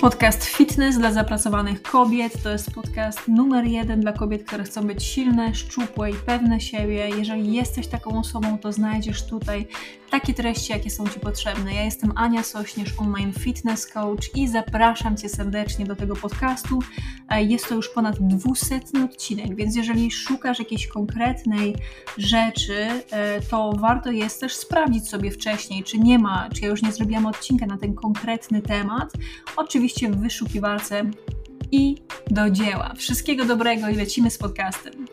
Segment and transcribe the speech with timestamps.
[0.00, 5.04] Podcast Fitness dla zapracowanych kobiet to jest podcast numer jeden dla kobiet, które chcą być
[5.04, 7.08] silne, szczupłe i pewne siebie.
[7.18, 9.66] Jeżeli jesteś taką osobą, to znajdziesz tutaj
[10.10, 11.74] takie treści, jakie są Ci potrzebne.
[11.74, 16.78] Ja jestem Ania Sośnierz, online fitness coach i zapraszam Cię serdecznie do tego podcastu.
[17.28, 21.76] E, jest to już ponad dwusetny odcinek, więc jeżeli szukasz jakiejś konkretnej
[22.18, 26.82] rzeczy, e, to warto jest też sprawdzić sobie wcześniej, czy nie ma, czy ja już
[26.82, 29.12] nie zrobiłam odcinka na ten konkretny temat.
[29.56, 31.10] Oczywiście w wyszukiwarce
[31.72, 31.96] i
[32.30, 32.94] do dzieła.
[32.94, 35.06] Wszystkiego dobrego i lecimy z podcastem.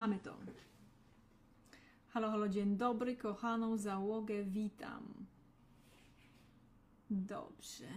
[0.00, 0.36] Mamy to.
[2.08, 5.26] Halo, halo, dzień dobry, kochaną załogę, witam.
[7.10, 7.88] Dobrze.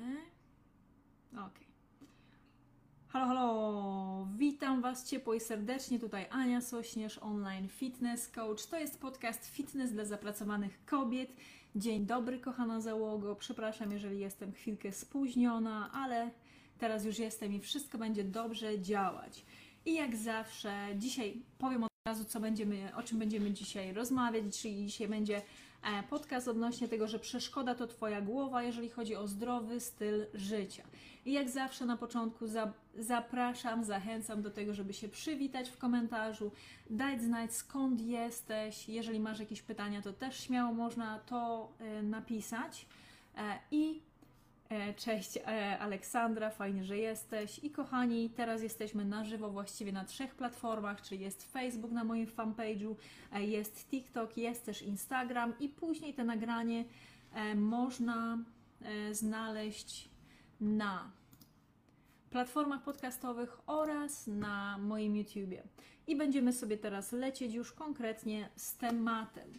[1.34, 1.60] Ok.
[3.08, 6.00] Halo, halo, witam Was ciepło i serdecznie.
[6.00, 8.66] Tutaj Ania Sośnierz, online fitness coach.
[8.66, 11.30] To jest podcast Fitness dla zapracowanych kobiet.
[11.76, 13.36] Dzień dobry, kochana załogo.
[13.36, 16.32] Przepraszam, jeżeli jestem chwilkę spóźniona, ale
[16.78, 19.46] teraz już jestem i wszystko będzie dobrze działać.
[19.86, 24.86] I jak zawsze, dzisiaj powiem od razu, co będziemy, o czym będziemy dzisiaj rozmawiać, czyli
[24.86, 25.42] dzisiaj będzie
[26.10, 30.84] podcast odnośnie tego, że przeszkoda to Twoja głowa, jeżeli chodzi o zdrowy styl życia.
[31.26, 32.46] I jak zawsze na początku
[32.98, 36.52] zapraszam, zachęcam do tego, żeby się przywitać w komentarzu,
[36.90, 38.90] dać znać skąd jesteś.
[38.90, 42.86] Jeżeli masz jakieś pytania, to też śmiało można to e, napisać.
[43.38, 44.13] E, I e,
[44.96, 45.38] Cześć
[45.80, 47.60] Aleksandra, fajnie, że jesteś.
[47.64, 52.28] I kochani, teraz jesteśmy na żywo właściwie na trzech platformach, czyli jest Facebook na moim
[52.28, 52.96] fanpage'u,
[53.40, 56.86] jest TikTok, jest też Instagram i później to nagranie
[57.56, 58.38] można
[59.12, 60.10] znaleźć
[60.62, 61.12] na
[62.30, 65.64] platformach podcastowych oraz na moim YouTubie.
[66.08, 69.54] I będziemy sobie teraz lecieć już konkretnie z tematem,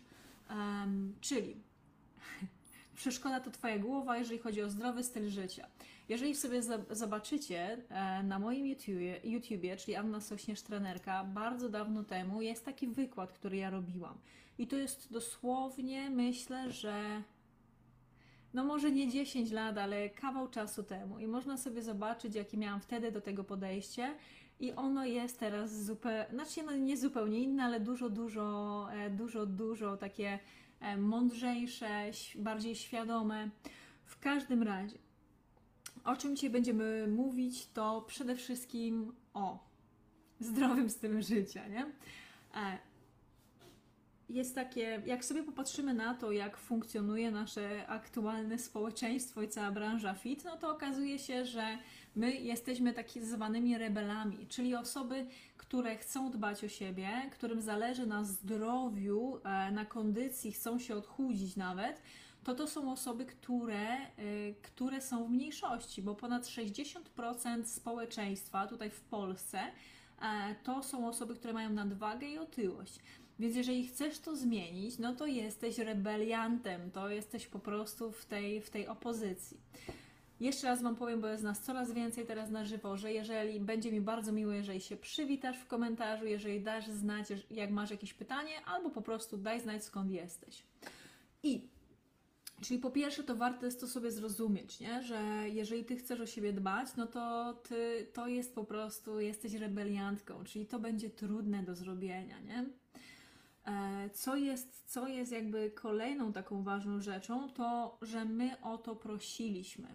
[0.50, 1.56] um, czyli
[2.94, 5.66] przeszkoda to Twoja głowa, jeżeli chodzi o zdrowy styl życia.
[6.08, 12.42] Jeżeli sobie zobaczycie e, na moim YouTubie, YouTubie, czyli Anna Sośnierz Trenerka, bardzo dawno temu
[12.42, 14.18] jest taki wykład, który ja robiłam.
[14.58, 17.22] I to jest dosłownie, myślę, że
[18.54, 21.18] no może nie 10 lat, ale kawał czasu temu.
[21.18, 24.14] I można sobie zobaczyć, jakie miałam wtedy do tego podejście.
[24.60, 29.46] I ono jest teraz zupełnie, znaczy no nie zupełnie inne, ale dużo, dużo, e, dużo,
[29.46, 30.38] dużo takie
[30.98, 33.50] mądrzejsze, bardziej świadome.
[34.04, 34.98] W każdym razie,
[36.04, 39.58] o czym dzisiaj będziemy mówić, to przede wszystkim o
[40.40, 41.86] zdrowym stylu życia, nie?
[42.54, 42.78] E,
[44.28, 50.14] jest takie, jak sobie popatrzymy na to, jak funkcjonuje nasze aktualne społeczeństwo i cała branża
[50.14, 51.78] fit, no to okazuje się, że
[52.16, 55.26] my jesteśmy takimi zwanymi rebelami, czyli osoby,
[55.56, 61.56] które chcą dbać o siebie, którym zależy na zdrowiu, e, na kondycji, chcą się odchudzić
[61.56, 62.02] nawet,
[62.44, 64.06] to to są osoby, które, e,
[64.62, 69.60] które są w mniejszości, bo ponad 60% społeczeństwa tutaj w Polsce
[70.22, 72.98] e, to są osoby, które mają nadwagę i otyłość.
[73.38, 78.60] Więc jeżeli chcesz to zmienić, no to jesteś rebeliantem, to jesteś po prostu w tej,
[78.60, 79.56] w tej opozycji.
[80.40, 83.92] Jeszcze raz Wam powiem, bo jest nas coraz więcej teraz na żywo, że jeżeli będzie
[83.92, 88.64] mi bardzo miło, jeżeli się przywitasz w komentarzu, jeżeli dasz znać, jak masz jakieś pytanie,
[88.66, 90.62] albo po prostu daj znać skąd jesteś.
[91.42, 91.68] I
[92.60, 95.02] Czyli po pierwsze, to warto jest to sobie zrozumieć, nie?
[95.02, 99.54] że jeżeli ty chcesz o siebie dbać, no to ty to jest po prostu, jesteś
[99.54, 102.64] rebeliantką, czyli to będzie trudne do zrobienia, nie?
[103.66, 108.96] E, co jest, co jest jakby kolejną taką ważną rzeczą, to że my o to
[108.96, 109.88] prosiliśmy.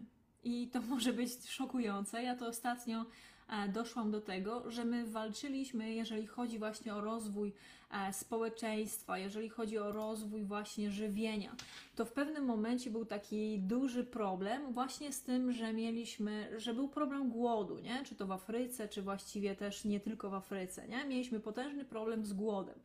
[0.44, 2.23] I to może być szokujące.
[2.23, 3.05] Ja to ostatnio
[3.50, 7.53] e, doszłam do tego, że my walczyliśmy, jeżeli chodzi właśnie o rozwój
[7.91, 11.55] e, społeczeństwa, jeżeli chodzi o rozwój właśnie żywienia.
[11.95, 16.88] To w pewnym momencie był taki duży problem właśnie z tym, że mieliśmy, że był
[16.88, 18.03] problem głodu, nie?
[18.05, 21.05] Czy to w Afryce, czy właściwie też nie tylko w Afryce, nie?
[21.05, 22.79] Mieliśmy potężny problem z głodem.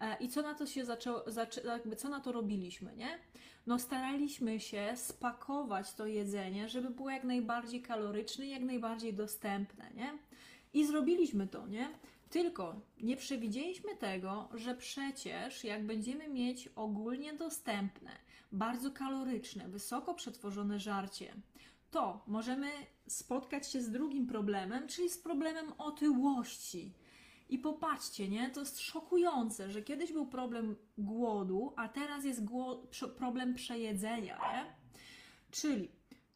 [0.00, 1.22] E, I co na to się zaczęło,
[1.64, 3.18] jakby co na to robiliśmy, nie?
[3.66, 10.18] No staraliśmy się spakować to jedzenie, żeby było jak najbardziej kaloryczne, jak najbardziej dostępne, nie?
[10.74, 11.88] I zrobiliśmy to, nie?
[12.30, 18.10] Tylko nie przewidzieliśmy tego, że przecież jak będziemy mieć ogólnie dostępne,
[18.52, 21.34] bardzo kaloryczne, wysoko przetworzone żarcie,
[21.90, 22.70] to możemy
[23.08, 26.92] spotkać się z drugim problemem, czyli z problemem otyłości.
[27.54, 28.50] I popatrzcie, nie?
[28.50, 32.42] To jest szokujące, że kiedyś był problem głodu, a teraz jest
[33.16, 34.64] problem przejedzenia, nie?
[35.50, 35.88] Czyli,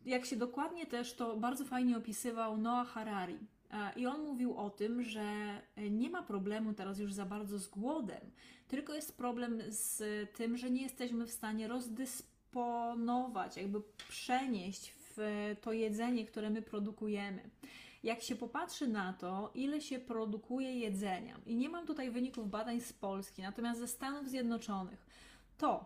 [0.04, 3.38] jak się dokładnie też to bardzo fajnie opisywał Noah Harari.
[3.70, 5.60] E, I on mówił o tym, że
[5.90, 8.30] nie ma problemu teraz już za bardzo z głodem,
[8.68, 10.02] tylko jest problem z
[10.36, 15.18] tym, że nie jesteśmy w stanie rozdysponować jakby przenieść w
[15.60, 17.50] to jedzenie, które my produkujemy.
[18.02, 22.80] Jak się popatrzy na to, ile się produkuje jedzenia, i nie mam tutaj wyników badań
[22.80, 25.06] z Polski, natomiast ze Stanów Zjednoczonych,
[25.58, 25.84] to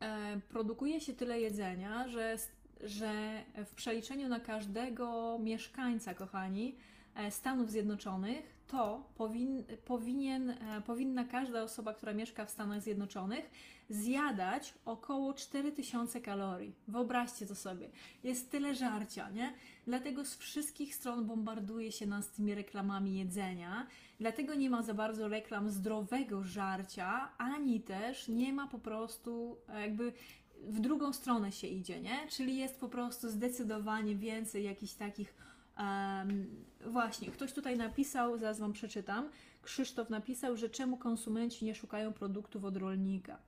[0.00, 2.36] e, produkuje się tyle jedzenia, że,
[2.80, 6.76] że w przeliczeniu na każdego mieszkańca, kochani,
[7.14, 13.50] e, Stanów Zjednoczonych, to powin, powinien, e, powinna każda osoba, która mieszka w Stanach Zjednoczonych,
[13.92, 16.74] zjadać około 4000 kalorii.
[16.88, 17.90] Wyobraźcie to sobie.
[18.24, 19.54] Jest tyle żarcia, nie?
[19.86, 23.86] Dlatego z wszystkich stron bombarduje się nas tymi reklamami jedzenia.
[24.20, 29.80] Dlatego nie ma za bardzo reklam zdrowego żarcia, ani też nie ma po prostu e,
[29.80, 30.12] jakby
[30.56, 32.28] w drugą stronę się idzie, nie?
[32.28, 35.34] Czyli jest po prostu zdecydowanie więcej jakichś takich
[35.78, 36.46] um,
[36.86, 39.28] właśnie, ktoś tutaj napisał, zaraz Wam przeczytam,
[39.62, 43.38] Krzysztof napisał, że czemu konsumenci nie szukają produktów od rolnika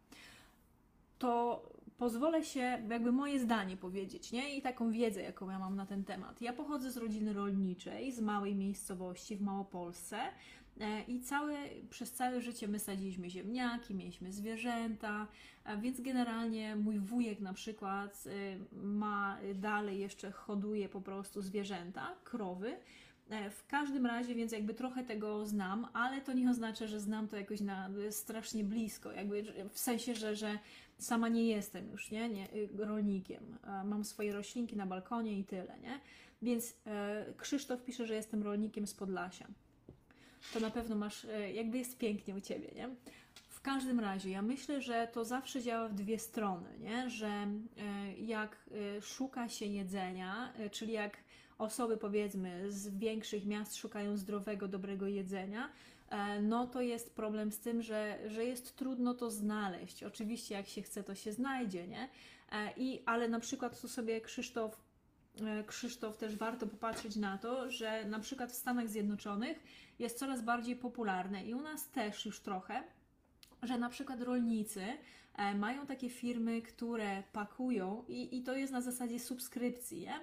[1.19, 1.63] to
[1.99, 4.57] pozwolę się jakby moje zdanie powiedzieć, nie?
[4.57, 6.43] I taką wiedzę, jaką ja mam na ten temat.
[6.43, 10.19] Ja pochodzę z rodziny rolniczej, z małej miejscowości w Małopolsce
[10.81, 11.57] e, i całe,
[11.91, 15.27] przez całe życie my sadziliśmy ziemniaki, mieliśmy zwierzęta,
[15.81, 22.77] więc generalnie mój wujek na przykład e, ma dalej jeszcze hoduje po prostu zwierzęta, krowy,
[23.31, 27.29] e, w każdym razie, więc jakby trochę tego znam, ale to nie oznacza, że znam
[27.29, 30.59] to jakoś na, strasznie blisko, jakby w sensie, że, że
[30.99, 33.59] sama nie jestem już, nie, nie y, rolnikiem.
[33.85, 36.01] Mam swoje roślinki na balkonie i tyle, nie?
[36.43, 39.47] Więc e, Krzysztof pisze, że jestem rolnikiem z Podlasia.
[40.53, 42.89] To na pewno masz, e, jakby jest pięknie u Ciebie, nie?
[43.49, 47.11] W każdym razie, ja myślę, że to zawsze działa w dwie strony, nie?
[47.11, 47.49] Że e,
[48.19, 48.71] jak
[49.01, 51.17] szuka się jedzenia, czyli jak
[51.59, 55.71] osoby powiedzmy z większych miast szukają zdrowego, dobrego jedzenia,
[56.04, 56.04] E,
[56.43, 60.03] no to jest problem z tym, że, że jest trudno to znaleźć.
[60.03, 62.09] Oczywiście, jak się chce, to się znajdzie, nie?
[62.53, 64.81] E, I, ale na przykład tu sobie Krzysztof,
[65.41, 69.63] e, Krzysztof też warto popatrzeć na to, że na przykład w Stanach Zjednoczonych
[69.99, 72.83] jest coraz bardziej popularne i u nas też już trochę,
[73.63, 74.85] że na przykład rolnicy
[75.55, 80.21] mają takie firmy, które pakują i, i to jest na zasadzie subskrypcji, nie?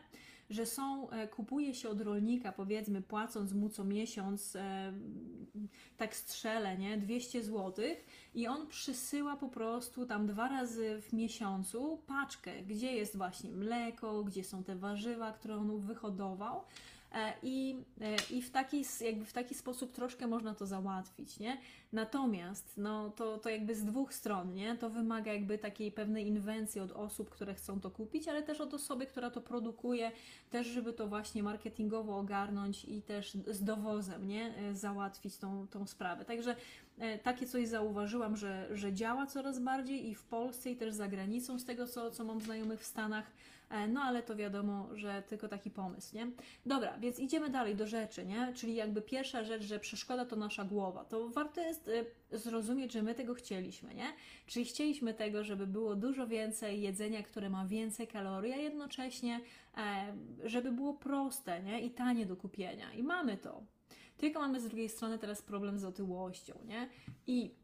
[0.52, 4.94] Że są, e, kupuje się od rolnika, powiedzmy, płacąc mu co miesiąc, e,
[5.98, 7.86] tak strzelę, nie, 200 zł
[8.36, 14.24] i on przysyła po prostu tam dwa razy w miesiącu paczkę, gdzie jest właśnie mleko,
[14.24, 16.62] gdzie są te warzywa, które on wyhodował
[17.12, 17.84] E, I,
[18.30, 21.58] i w, taki, jakby w taki sposób troszkę można to załatwić, nie?
[21.94, 24.76] Natomiast no, to, to jakby z dwóch stron, nie?
[24.76, 28.74] To wymaga jakby takiej pewnej inwencji od osób, które chcą to kupić, ale też od
[28.74, 30.12] osoby, która to produkuje,
[30.50, 34.58] też żeby to właśnie marketingowo ogarnąć i też z dowozem, nie?
[34.58, 36.26] E, załatwić tą, tą sprawę.
[36.26, 36.56] Także
[37.24, 41.60] takie coś zauważyłam, że, że działa coraz bardziej i w Polsce i też za granicą,
[41.60, 43.32] z tego co, co mam znajomych w Stanach,
[43.72, 46.28] E, no ale to wiadomo, że tylko taki pomysł, nie?
[46.66, 48.54] Dobra, więc idziemy dalej do rzeczy, nie?
[48.54, 51.06] Czyli jakby pierwsza rzecz, że przeszkoda to nasza głowa.
[51.06, 52.06] To warto jest y,
[52.38, 54.14] zrozumieć, że my tego chcieliśmy, nie?
[54.48, 59.40] Czyli chcieliśmy tego, żeby było dużo więcej jedzenia, które ma więcej kalorii, a jednocześnie,
[59.78, 60.14] e,
[60.44, 61.82] żeby było proste, nie?
[61.82, 62.94] I tanie do kupienia.
[62.94, 63.64] I mamy to.
[64.18, 66.90] Tylko mamy z drugiej strony teraz problem z otyłością, nie?
[67.28, 67.61] I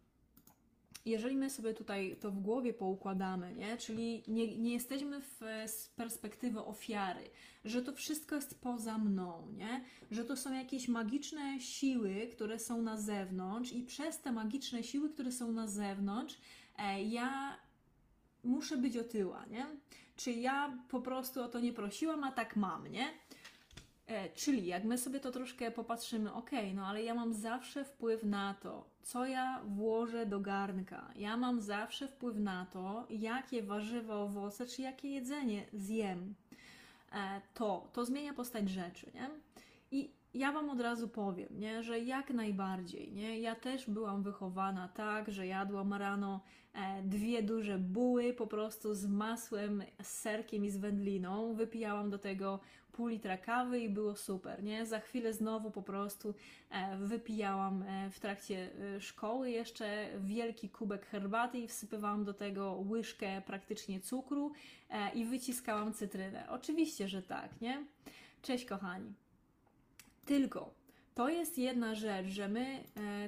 [1.07, 3.77] jeżeli my sobie tutaj to w głowie poukładamy, nie?
[3.77, 7.29] czyli nie, nie jesteśmy w, z perspektywy ofiary,
[7.65, 9.83] że to wszystko jest poza mną, nie?
[10.11, 15.09] że to są jakieś magiczne siły, które są na zewnątrz i przez te magiczne siły,
[15.09, 16.37] które są na zewnątrz,
[16.77, 17.57] e, ja
[18.43, 19.65] muszę być otyła, nie?
[20.15, 23.07] Czy ja po prostu o to nie prosiłam, a tak mam, nie?
[24.07, 28.23] E, czyli jak my sobie to troszkę popatrzymy, ok, no ale ja mam zawsze wpływ
[28.23, 31.11] na to, co ja włożę do garnka.
[31.15, 36.35] Ja mam zawsze wpływ na to, jakie warzywa, owoce czy jakie jedzenie zjem.
[37.11, 39.29] E, to, to zmienia postać rzeczy, nie?
[39.91, 44.87] I ja Wam od razu powiem, nie, że jak najbardziej, nie, ja też byłam wychowana
[44.87, 46.43] tak, że jadłam rano
[46.73, 52.19] e, dwie duże buły po prostu z masłem, z serkiem i z wędliną, wypijałam do
[52.19, 52.59] tego
[52.91, 54.85] pół litra kawy i było super, nie?
[54.85, 56.33] Za chwilę znowu po prostu
[56.69, 58.69] e, wypijałam e, w trakcie
[58.99, 64.51] szkoły jeszcze wielki kubek herbaty i wsypywałam do tego łyżkę praktycznie cukru
[65.13, 66.47] i wyciskałam cytrynę.
[66.49, 67.85] Oczywiście, że tak, nie?
[68.41, 69.26] Cześć kochani.
[70.27, 70.73] Tylko
[71.15, 72.83] to jest jedna rzecz, że my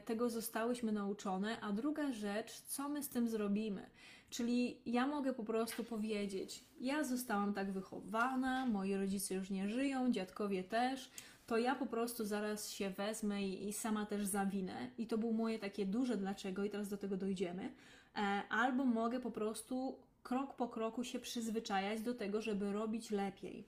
[0.06, 3.90] tego zostałyśmy nauczone, a druga rzecz, co my z tym zrobimy.
[4.30, 10.12] Czyli ja mogę po prostu powiedzieć: Ja zostałam tak wychowana, moi rodzice już nie żyją,
[10.12, 11.12] dziadkowie też,
[11.48, 14.90] to ja po prostu zaraz się wezmę i, i sama też zawinę.
[14.98, 17.72] I to było moje takie duże dlaczego, i teraz do tego dojdziemy.
[18.16, 23.64] E, albo mogę po prostu krok po kroku się przyzwyczajać do tego, żeby robić lepiej.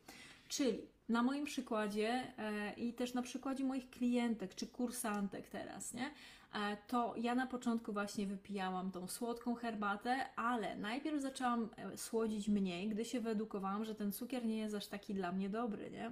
[0.48, 0.80] Czyli
[1.10, 6.12] na moim przykładzie e, i też na przykładzie moich klientek czy kursantek teraz, nie?
[6.54, 12.48] E, to ja na początku właśnie wypijałam tą słodką herbatę, ale najpierw zaczęłam e, słodzić
[12.48, 16.12] mniej, gdy się wyedukowałam, że ten cukier nie jest aż taki dla mnie dobry, nie?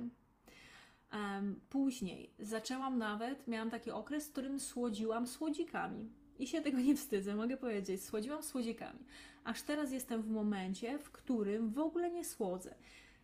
[1.69, 6.09] Później zaczęłam nawet, miałam taki okres, w którym słodziłam słodzikami.
[6.39, 8.99] I się tego nie wstydzę, mogę powiedzieć, słodziłam słodzikami.
[9.43, 12.75] Aż teraz jestem w momencie, w którym w ogóle nie słodzę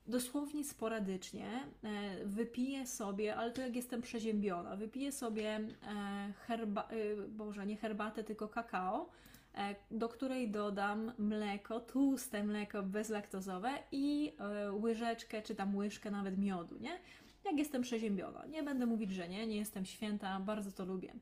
[0.08, 1.48] dosłownie sporadycznie
[1.84, 7.78] e, wypiję sobie, ale to jak jestem przeziębiona, wypiję sobie e, herba, e, boże, nie
[7.78, 9.10] herbatę, tylko kakao,
[9.92, 14.34] do której dodam mleko, tłuste mleko bezlaktozowe i
[14.72, 17.00] łyżeczkę, czy tam łyżkę nawet miodu, nie?
[17.46, 18.46] Jak jestem przeziębiona.
[18.46, 21.14] Nie będę mówić, że nie, nie jestem święta, bardzo to lubię.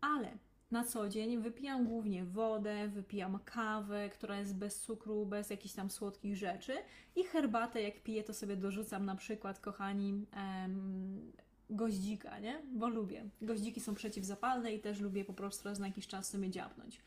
[0.00, 0.28] Ale
[0.74, 5.90] na co dzień wypijam głównie wodę, wypijam kawę, która jest bez cukru, bez jakichś tam
[5.90, 6.72] słodkich rzeczy
[7.16, 11.32] i herbatę, jak piję, to sobie dorzucam na przykład, kochani, em,
[11.70, 12.62] goździka, nie?
[12.72, 13.24] Bo lubię.
[13.42, 17.00] Goździki są przeciwzapalne i też lubię po prostu raz na jakiś czas sobie dziabnąć.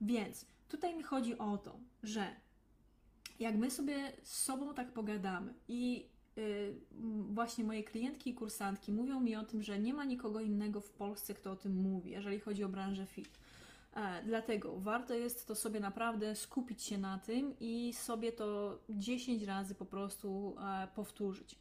[0.00, 2.26] Więc tutaj mi chodzi o to, że
[3.40, 6.06] jak my sobie z sobą tak pogadamy i
[7.30, 10.90] właśnie moje klientki i kursantki mówią mi o tym, że nie ma nikogo innego w
[10.90, 13.38] Polsce, kto o tym mówi, jeżeli chodzi o branżę fit.
[13.96, 19.42] E, dlatego warto jest to sobie naprawdę skupić się na tym i sobie to 10
[19.42, 21.58] razy po prostu e, powtórzyć.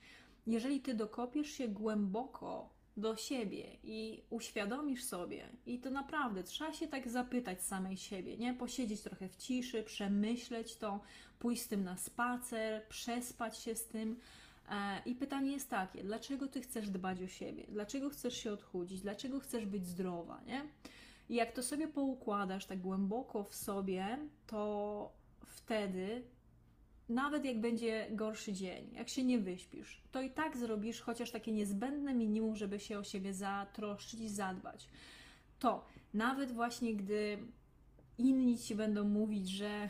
[0.48, 6.88] Jeżeli ty dokopiesz się głęboko do siebie i uświadomisz sobie, i to naprawdę trzeba się
[6.88, 8.54] tak zapytać samej siebie, nie?
[8.54, 11.00] Posiedzieć trochę w ciszy, przemyśleć to,
[11.40, 14.20] pójść z tym na spacer, przespać się z tym
[15.06, 17.66] I pytanie jest takie, dlaczego ty chcesz dbać o siebie?
[17.70, 19.02] Dlaczego chcesz się odchudzić?
[19.02, 20.62] Dlaczego chcesz być zdrowa, nie?
[21.30, 25.12] I jak to sobie poukładasz tak głęboko w sobie, to
[25.46, 26.24] wtedy
[27.10, 31.52] nawet jak będzie gorszy dzień, jak się nie wyśpisz, to i tak zrobisz chociaż takie
[31.52, 34.90] niezbędne minimum, żeby się o siebie zatroszczyć i zadbać.
[35.60, 37.38] To nawet właśnie gdy
[38.18, 39.90] inni ci będą mówić, że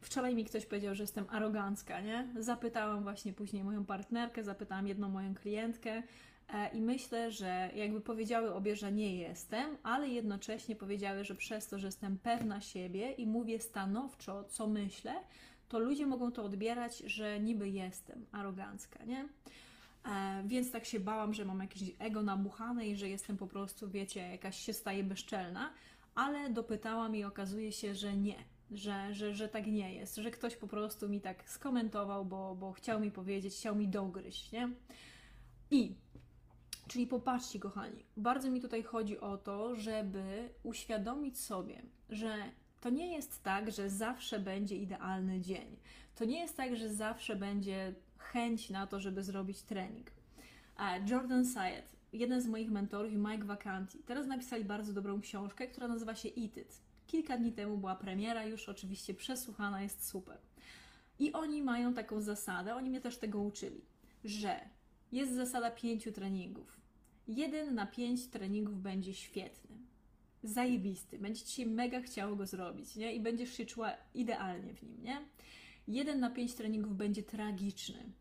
[0.00, 2.28] Wczoraj mi ktoś powiedział, że jestem arogancka, nie?
[2.38, 6.02] Zapytałam właśnie później moją partnerkę, zapytałam jedną moją klientkę
[6.48, 11.68] e, i myślę, że jakby powiedziały obie, że nie jestem, ale jednocześnie powiedziały, że przez
[11.68, 15.14] to, że jestem pewna siebie i mówię stanowczo, co myślę,
[15.68, 19.28] to ludzie mogą to odbierać, że niby jestem arogancka, nie?
[20.06, 23.90] E, więc tak się bałam, że mam jakieś ego nabuchane i że jestem po prostu,
[23.90, 25.72] wiecie, jakaś się staje bezczelna,
[26.14, 28.34] ale dopytałam i okazuje się, że nie
[28.70, 32.72] że, że, że tak nie jest, że ktoś po prostu mi tak skomentował, bo, bo
[32.72, 34.68] chciał mi powiedzieć, chciał mi dogryźć, nie?
[35.70, 35.94] I,
[36.88, 42.36] czyli popatrzcie, kochani, bardzo mi tutaj chodzi o to, żeby uświadomić sobie, że
[42.80, 45.76] to nie jest tak, że zawsze będzie idealny dzień.
[46.14, 50.10] To nie jest tak, że zawsze będzie chęć na to, żeby zrobić trening.
[51.06, 55.88] Jordan Sayed, jeden z moich mentorów i Mike Vacanti, teraz napisali bardzo dobrą książkę, która
[55.88, 56.89] nazywa się Eat It.
[57.10, 60.38] Kilka dni temu była premiera, już oczywiście przesłuchana, jest super.
[61.18, 63.80] I oni mają taką zasadę, oni mnie też tego uczyli,
[64.24, 64.60] że
[65.12, 66.80] jest zasada pięciu treningów.
[67.28, 69.76] Jeden na pięć treningów będzie świetny,
[70.42, 73.14] zajebisty, będzie ci się mega chciało go zrobić, nie?
[73.14, 75.20] I będziesz się czuła idealnie w nim, nie?
[75.88, 78.12] Jeden na pięć treningów będzie tragiczny,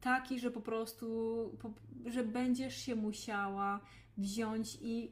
[0.00, 1.16] taki, że po prostu,
[2.04, 3.80] że będziesz się musiała
[4.16, 5.10] wziąć i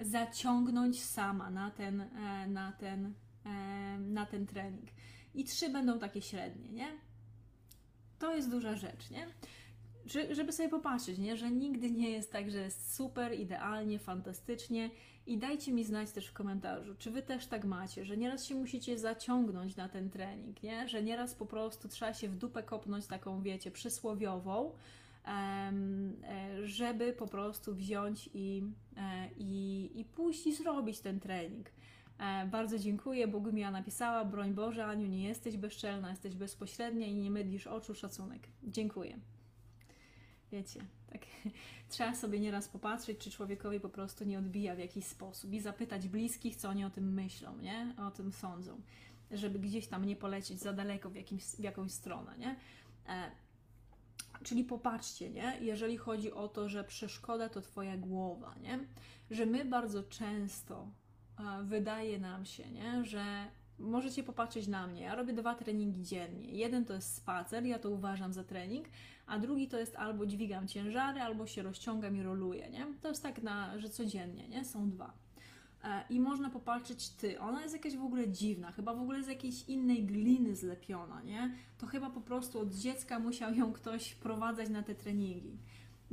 [0.00, 3.14] zaciągnąć sama na ten, e, na ten,
[3.46, 4.90] e, na ten trening.
[5.34, 6.88] I trzy będą takie średnie, nie?
[8.18, 9.26] To jest duża rzecz, nie?
[10.34, 11.36] Żeby sobie popatrzeć, nie?
[11.36, 14.90] że nigdy nie jest tak, że jest super, idealnie, fantastycznie.
[15.26, 18.54] I dajcie mi znać też w komentarzu, czy wy też tak macie, że nieraz się
[18.54, 20.88] musicie zaciągnąć na ten trening, nie?
[20.88, 24.72] że nieraz po prostu trzeba się w dupę kopnąć taką, wiecie, przysłowiową,
[26.64, 28.62] żeby po prostu wziąć i,
[28.96, 31.70] e, i, i pójść i zrobić ten trening.
[32.18, 33.28] E, bardzo dziękuję.
[33.28, 38.48] Bogumia napisała, broń Boże, Aniu, nie jesteś bezczelna, jesteś bezpośrednia i nie mydlisz oczu, szacunek.
[38.62, 39.18] Dziękuję.
[40.52, 40.80] Wiecie,
[41.12, 41.22] tak
[41.90, 46.08] trzeba sobie nieraz popatrzeć, czy człowiekowi po prostu nie odbija w jakiś sposób i zapytać
[46.08, 47.94] bliskich, co oni o tym myślą, nie?
[47.98, 48.80] O tym sądzą,
[49.30, 52.56] żeby gdzieś tam nie polecieć za daleko w, jakimś, w jakąś stronę, nie?
[54.42, 55.58] Czyli popatrzcie, nie?
[55.60, 58.78] Jeżeli chodzi o to, że przeszkoda to Twoja głowa, nie?
[59.30, 60.88] Że my bardzo często
[61.38, 63.04] e, wydaje nam się, nie?
[63.04, 63.24] Że
[63.78, 65.02] możecie popatrzeć na mnie.
[65.02, 66.50] Ja robię dwa treningi dziennie.
[66.50, 68.86] Jeden to jest spacer, ja to uważam za trening,
[69.26, 72.86] a drugi to jest albo dźwigam ciężary, albo się rozciągam i roluję, nie?
[73.02, 74.64] To jest tak, na, że codziennie, nie?
[74.64, 75.23] Są dwa.
[75.84, 79.28] E, i można popatrzeć, ty, ona jest jakaś w ogóle dziwna, chyba w ogóle z
[79.28, 81.54] jakiejś innej gliny zlepiona, nie?
[81.78, 85.58] To chyba po prostu od dziecka musiał ją ktoś prowadzać na te treningi.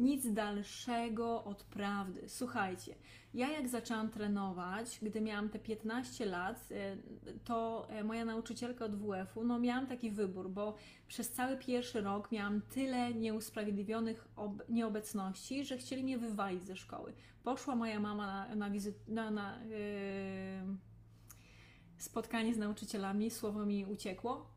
[0.02, 2.30] Nic dalszego od prawdy.
[2.30, 2.96] Słuchajcie,
[3.34, 6.98] ja jak zaczęłam trenować, gdy miałam te 15 lat, e,
[7.44, 10.76] to e, moja nauczycielka od WF-u, no miałam taki wybór, bo
[11.08, 14.28] przez cały pierwszy rok miałam tyle nieusprawiedliwionych
[14.70, 17.14] nieobecności, że chcieli mnie wywalić ze szkoły.
[17.44, 19.76] Poszła moja mama na, na, wizyt, na, na yy,
[21.98, 24.52] spotkanie z nauczycielami, słowo mi uciekło,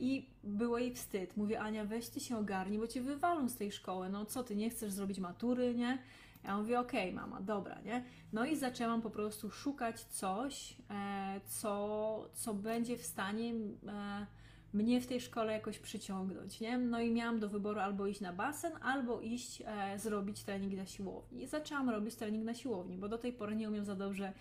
[0.00, 1.36] I było jej wstyd.
[1.36, 4.08] Mówię, Ania, weź ty się ogarnij, bo cię wywalą z tej szkoły.
[4.08, 5.98] No co ty, nie chcesz zrobić matury, nie?
[6.44, 8.04] Ja mówię, okej, okay, mama, dobra, nie?
[8.32, 13.54] No i zaczęłam po prostu szukać coś, e, co, co będzie w stanie
[13.88, 14.26] e,
[14.72, 16.78] mnie w tej szkole jakoś przyciągnąć, nie?
[16.78, 20.86] No i miałam do wyboru albo iść na basen, albo iść e, zrobić trening na
[20.86, 21.42] siłowni.
[21.42, 24.32] I zaczęłam robić trening na siłowni, bo do tej pory nie umiem za dobrze, e,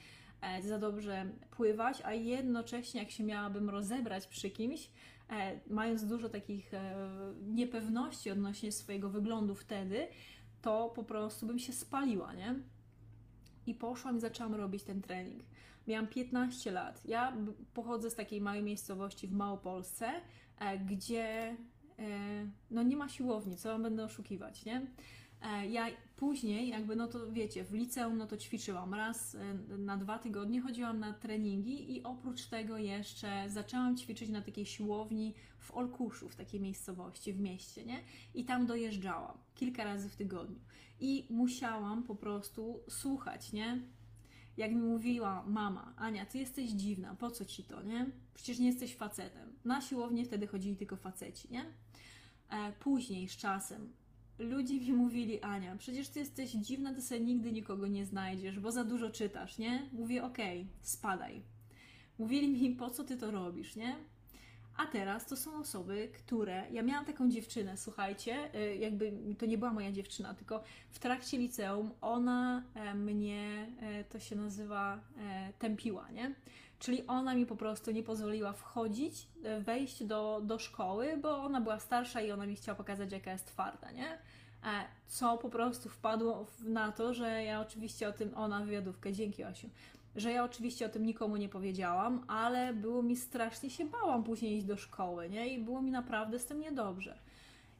[0.61, 4.89] za dobrze pływać, a jednocześnie jak się miałabym rozebrać przy kimś,
[5.29, 6.95] e, mając dużo takich e,
[7.47, 10.07] niepewności odnośnie swojego wyglądu wtedy,
[10.61, 12.55] to po prostu bym się spaliła, nie?
[13.67, 15.43] I poszłam i zaczęłam robić ten trening.
[15.87, 17.01] Miałam 15 lat.
[17.05, 17.37] Ja
[17.73, 20.11] pochodzę z takiej małej miejscowości w Małopolsce,
[20.59, 21.55] e, gdzie e,
[22.71, 24.87] no nie ma siłowni, co wam będę oszukiwać, nie?
[25.41, 29.37] E, ja później, jakby, no to wiecie, w liceum no to ćwiczyłam raz
[29.77, 35.33] na dwa tygodnie, chodziłam na treningi i oprócz tego jeszcze zaczęłam ćwiczyć na takiej siłowni
[35.59, 37.99] w Olkuszu, w takiej miejscowości, w mieście, nie?
[38.33, 40.59] I tam dojeżdżałam kilka razy w tygodniu.
[40.99, 43.81] I musiałam po prostu słuchać, nie?
[44.57, 48.11] Jak mi mówiła mama, Ania, ty jesteś dziwna, po co ci to, nie?
[48.33, 49.53] Przecież nie jesteś facetem.
[49.65, 51.65] Na siłownię wtedy chodzili tylko faceci, nie?
[52.49, 53.93] E, później, z czasem,
[54.39, 58.71] ludzie mi mówili, Ania, przecież ty jesteś dziwna, ty sobie nigdy nikogo nie znajdziesz, bo
[58.71, 59.89] za dużo czytasz, nie?
[59.93, 61.41] Mówię, okej, okay, spadaj.
[62.19, 63.95] Mówili mi, po co ty to robisz, nie?
[64.77, 66.63] A teraz to są osoby, które.
[66.71, 71.37] Ja miałam taką dziewczynę, słuchajcie, y, jakby to nie była moja dziewczyna, tylko w trakcie
[71.37, 76.35] liceum ona e, mnie, e, to się nazywa, e, tępiła, nie?
[76.79, 79.27] Czyli ona mi po prostu nie pozwoliła wchodzić,
[79.59, 83.45] wejść do, do szkoły, bo ona była starsza i ona mi chciała pokazać, jaka jest
[83.45, 84.17] twarda, nie?
[85.07, 89.69] Co po prostu wpadło na to, że ja oczywiście o tym, ona wywiadówkę, dzięki Osiu,
[90.15, 94.57] że ja oczywiście o tym nikomu nie powiedziałam, ale było mi strasznie się bałam później
[94.57, 95.53] iść do szkoły, nie?
[95.53, 97.17] I było mi naprawdę z tym niedobrze.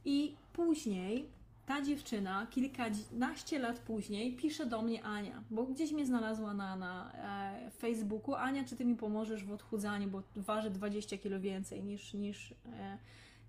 [0.06, 1.30] I później
[1.70, 7.12] ta dziewczyna, kilkanaście lat później, pisze do mnie Ania, bo gdzieś mnie znalazła na, na
[7.14, 8.36] e, Facebooku.
[8.36, 12.98] Ania, czy ty mi pomożesz w odchudzaniu, bo waży 20 kilo więcej niż, niż, e,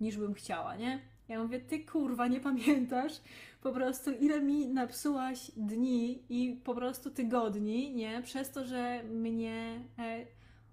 [0.01, 1.01] niż bym chciała, nie?
[1.29, 3.21] Ja mówię, ty kurwa, nie pamiętasz
[3.63, 8.23] po prostu ile mi napsułaś dni i po prostu tygodni, nie?
[8.23, 9.81] Przez to, że mnie...
[9.99, 10.27] E,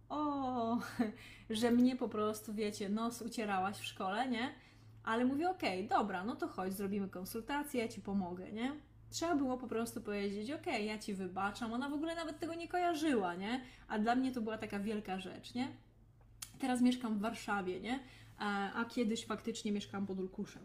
[0.10, 0.78] o,
[1.50, 4.67] że mnie po prostu, wiecie, nos ucierałaś w szkole, nie?
[5.08, 8.72] Ale mówię, okej, okay, dobra, no to chodź, zrobimy konsultację, ja Ci pomogę, nie?
[9.10, 11.74] Trzeba było po prostu powiedzieć, okej, okay, ja Ci wybaczam.
[11.74, 13.62] Ona w ogóle nawet tego nie kojarzyła, nie?
[13.88, 15.68] A dla mnie to była taka wielka rzecz, nie?
[16.60, 18.00] Teraz mieszkam w Warszawie, nie?
[18.38, 20.64] A, a kiedyś faktycznie mieszkałam pod Ulkuszem.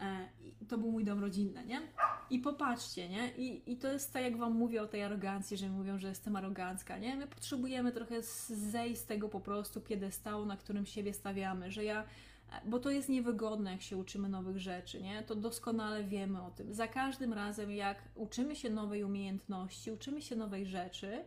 [0.00, 0.28] E,
[0.68, 1.80] to był mój dom rodzinny, nie?
[2.30, 3.28] I popatrzcie, nie?
[3.36, 6.36] I, I to jest tak, jak Wam mówię o tej arogancji, że mówią, że jestem
[6.36, 7.16] arogancka, nie?
[7.16, 12.04] My potrzebujemy trochę zejść z tego po prostu piedestału, na którym siebie stawiamy, że ja
[12.64, 15.22] bo to jest niewygodne, jak się uczymy nowych rzeczy, nie?
[15.22, 16.74] To doskonale wiemy o tym.
[16.74, 21.24] Za każdym razem, jak uczymy się nowej umiejętności, uczymy się nowej rzeczy,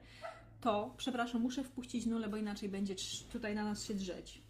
[0.62, 2.96] to, przepraszam, muszę wpuścić nulę, bo inaczej będzie
[3.32, 4.42] tutaj na nas się drzeć.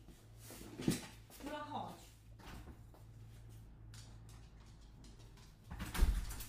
[1.43, 2.01] Nula, chodź.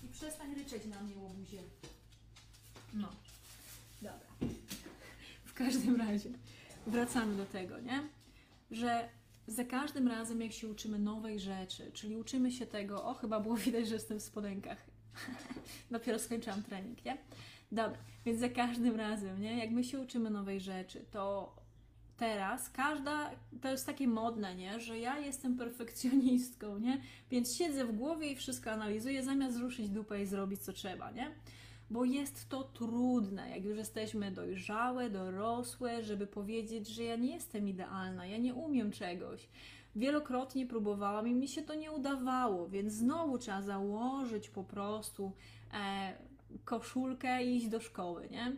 [0.03, 1.59] I przestań ryczeć na mnie, łobuzie.
[2.93, 3.07] No,
[4.01, 4.27] dobra.
[5.45, 6.29] W każdym razie,
[6.87, 8.03] wracamy do tego, nie?
[8.71, 9.09] Że
[9.47, 13.55] za każdym razem, jak się uczymy nowej rzeczy, czyli uczymy się tego, o chyba było
[13.55, 14.77] widać, że jestem w spodenkach.
[15.91, 17.17] Dopiero skończyłam trening, nie?
[17.71, 19.57] Dobra, więc za każdym razem, nie?
[19.57, 21.55] Jak my się uczymy nowej rzeczy, to
[22.17, 24.79] teraz każda, to jest takie modne, nie?
[24.79, 27.01] Że ja jestem perfekcjonistką, nie?
[27.31, 31.31] Więc siedzę w głowie i wszystko analizuję, zamiast ruszyć dupę i zrobić co trzeba, nie?
[31.93, 37.67] Bo jest to trudne, jak już jesteśmy dojrzałe, dorosłe, żeby powiedzieć, że ja nie jestem
[37.67, 39.47] idealna, ja nie umiem czegoś.
[39.95, 45.31] Wielokrotnie próbowałam i mi się to nie udawało, więc znowu trzeba założyć po prostu
[45.73, 46.13] e,
[46.65, 48.57] koszulkę i iść do szkoły, nie?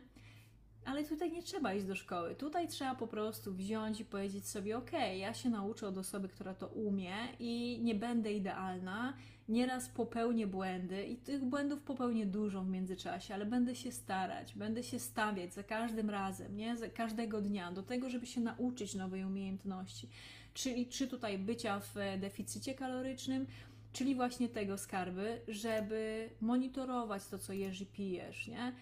[0.85, 2.35] Ale tutaj nie trzeba iść do szkoły.
[2.35, 6.53] Tutaj trzeba po prostu wziąć i powiedzieć sobie: OK, ja się nauczę od osoby, która
[6.53, 9.13] to umie i nie będę idealna.
[9.49, 14.83] Nieraz popełnię błędy i tych błędów popełnię dużo w międzyczasie, ale będę się starać, będę
[14.83, 16.77] się stawiać za każdym razem, nie?
[16.77, 20.09] Za każdego dnia do tego, żeby się nauczyć nowej umiejętności.
[20.53, 23.47] Czyli czy tutaj bycia w deficycie kalorycznym,
[23.93, 28.73] czyli właśnie tego skarby, żeby monitorować to, co jesz i pijesz, nie?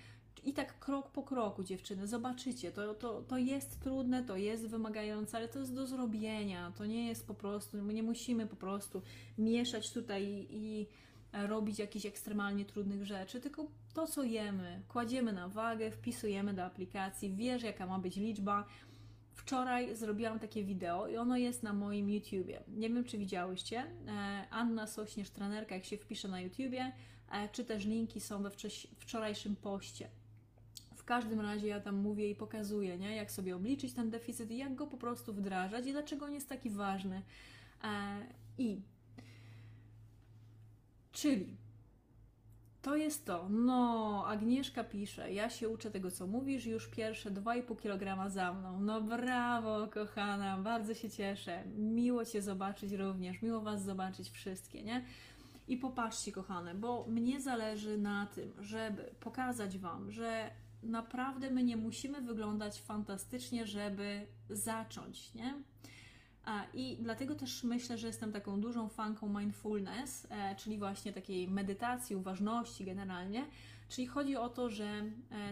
[0.45, 5.37] I tak krok po kroku, dziewczyny, zobaczycie, to, to, to jest trudne, to jest wymagające,
[5.37, 6.71] ale to jest do zrobienia.
[6.77, 9.01] To nie jest po prostu, my nie musimy po prostu
[9.37, 10.87] mieszać tutaj i
[11.33, 17.35] robić jakichś ekstremalnie trudnych rzeczy, tylko to, co jemy, kładziemy na wagę, wpisujemy do aplikacji,
[17.35, 18.65] wiesz, jaka ma być liczba.
[19.33, 22.63] Wczoraj zrobiłam takie wideo i ono jest na moim YouTubie.
[22.67, 23.79] Nie wiem, czy widziałyście.
[24.07, 26.91] E, Anna Sośnierz, trenerka, jak się wpisze na YouTubie,
[27.31, 28.49] e, czy też linki są we
[28.99, 30.09] wczorajszym poście.
[31.03, 33.15] W każdym razie ja tam mówię i pokazuję, nie?
[33.15, 36.49] jak sobie obliczyć ten deficyt i jak go po prostu wdrażać i dlaczego on jest
[36.49, 37.21] taki ważny.
[37.83, 38.19] E,
[38.57, 38.81] I
[41.11, 41.57] czyli
[42.81, 43.47] to jest to.
[43.49, 48.81] No, Agnieszka pisze, ja się uczę tego, co mówisz, już pierwsze 2,5 kg za mną.
[48.81, 51.63] No brawo, kochana, bardzo się cieszę.
[51.77, 55.05] Miło Cię zobaczyć również, miło Was zobaczyć wszystkie, nie?
[55.67, 60.51] I popatrzcie, kochane, bo mnie zależy na tym, żeby pokazać Wam, że
[60.83, 65.53] naprawdę my nie musimy wyglądać fantastycznie, żeby zacząć, nie?
[66.73, 72.15] I dlatego też myślę, że jestem taką dużą fanką mindfulness, e, czyli właśnie takiej medytacji,
[72.15, 73.45] uważności generalnie.
[73.89, 75.11] Czyli chodzi o to, że e,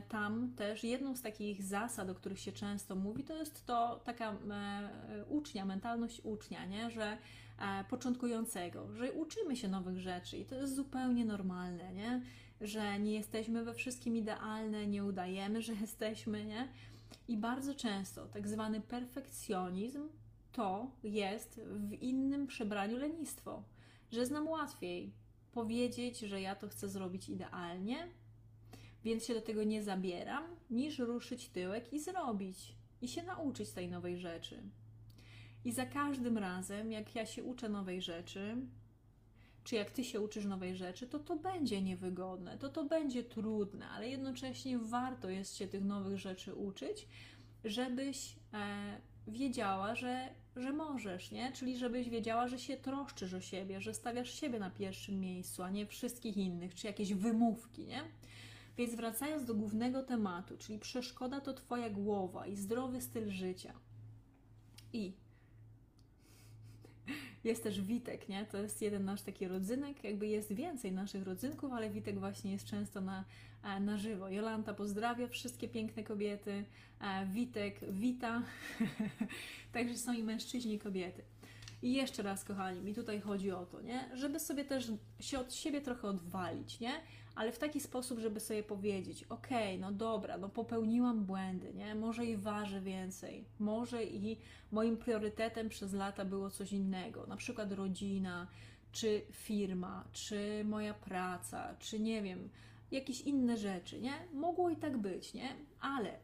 [0.09, 4.31] tam też jedną z takich zasad, o których się często mówi, to jest to taka
[4.31, 6.91] e, ucznia, mentalność ucznia, nie?
[6.91, 7.17] że
[7.89, 12.21] początkującego, że uczymy się nowych rzeczy i to jest zupełnie normalne, nie?
[12.61, 16.67] Że nie jesteśmy we wszystkim idealne, nie udajemy, że jesteśmy, nie?
[17.27, 20.09] I bardzo często tak zwany perfekcjonizm
[20.51, 23.63] to jest w innym przebraniu lenistwo,
[24.11, 25.13] że znam łatwiej
[25.51, 28.07] powiedzieć, że ja to chcę zrobić idealnie,
[29.03, 33.89] więc się do tego nie zabieram, niż ruszyć tyłek i zrobić i się nauczyć tej
[33.89, 34.63] nowej rzeczy.
[35.65, 38.57] I za każdym razem, jak ja się uczę nowej rzeczy,
[39.63, 43.89] czy jak ty się uczysz nowej rzeczy, to to będzie niewygodne, to to będzie trudne,
[43.89, 47.07] ale jednocześnie warto jest się tych nowych rzeczy uczyć,
[47.65, 51.51] żebyś e, wiedziała, że, że możesz, nie?
[51.51, 55.69] Czyli żebyś wiedziała, że się troszczysz o siebie, że stawiasz siebie na pierwszym miejscu, a
[55.69, 58.03] nie wszystkich innych, czy jakieś wymówki, nie?
[58.77, 63.73] Więc wracając do głównego tematu, czyli przeszkoda to Twoja głowa i zdrowy styl życia.
[64.93, 65.13] I
[67.43, 68.45] jest też Witek, nie?
[68.45, 72.65] To jest jeden nasz taki rodzynek, jakby jest więcej naszych rodzynków, ale Witek właśnie jest
[72.65, 73.25] często na,
[73.63, 74.29] e, na żywo.
[74.29, 76.63] Jolanta pozdrawia wszystkie piękne kobiety,
[77.01, 78.41] e, Witek wita,
[79.73, 81.23] także są i mężczyźni, i kobiety.
[81.81, 84.09] I jeszcze raz, kochani, mi tutaj chodzi o to, nie?
[84.13, 86.93] Żeby sobie też się od siebie trochę odwalić, nie?
[87.35, 89.47] Ale w taki sposób, żeby sobie powiedzieć: OK,
[89.79, 91.95] no dobra, no popełniłam błędy, nie?
[91.95, 94.37] Może i ważę więcej, może i
[94.71, 98.47] moim priorytetem przez lata było coś innego, na przykład rodzina,
[98.91, 102.49] czy firma, czy moja praca, czy nie wiem,
[102.91, 104.13] jakieś inne rzeczy, nie?
[104.33, 105.55] Mogło i tak być, nie?
[105.79, 106.19] Ale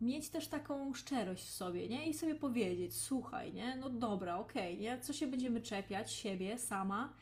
[0.00, 2.08] mieć też taką szczerość w sobie, nie?
[2.08, 3.76] I sobie powiedzieć, słuchaj, nie?
[3.76, 5.00] No dobra, okej, okay, nie?
[5.00, 7.12] Co się będziemy czepiać siebie, sama,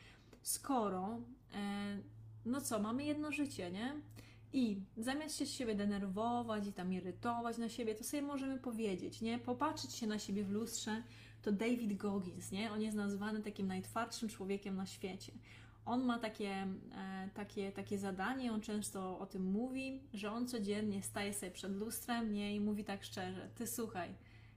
[0.42, 1.18] skoro
[1.54, 1.98] e,
[2.44, 3.94] no co, mamy jedno życie, nie?
[4.52, 9.20] I zamiast się z siebie denerwować i tam irytować na siebie, to sobie możemy powiedzieć,
[9.20, 9.38] nie?
[9.38, 11.02] Popatrzeć się na siebie w lustrze,
[11.42, 12.72] to David Goggins, nie?
[12.72, 15.32] On jest nazwany takim najtwardszym człowiekiem na świecie.
[15.84, 21.02] On ma takie, e, takie, takie zadanie, on często o tym mówi, że on codziennie
[21.02, 22.54] staje sobie przed lustrem, nie?
[22.54, 24.14] I mówi tak szczerze, ty słuchaj,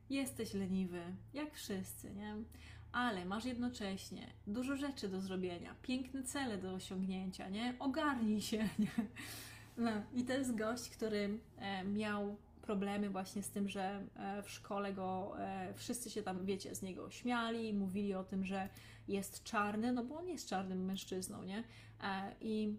[0.09, 1.01] jesteś leniwy,
[1.33, 2.35] jak wszyscy, nie?
[2.95, 7.75] Ale masz jednocześnie dużo rzeczy do zrobienia, piękne cele do osiągnięcia, nie?
[7.79, 8.91] Ogarnij się, nie?
[9.77, 14.49] No, I to jest gość, który e, miał problemy właśnie z tym, że e, w
[14.49, 18.69] szkole go e, wszyscy się tam, wiecie, z niego śmiali, mówili o tym, że
[19.07, 21.63] jest czarny, no bo on jest czarnym mężczyzną, nie?
[22.41, 22.75] I